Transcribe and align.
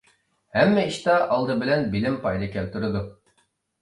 ھەممە 0.55 0.85
ئىشتا 0.91 1.17
ئالدى 1.35 1.57
بىلەن 1.65 1.85
بىلىم 1.93 2.17
پايدا 2.27 2.49
كەلتۈرىدۇ. 2.57 3.07